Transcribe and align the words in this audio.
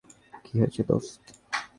কি 0.45 0.53
হয়েছে, 0.59 0.81
দোস্ত? 0.83 1.23